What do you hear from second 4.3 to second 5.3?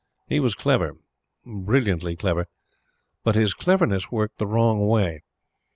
the wrong way.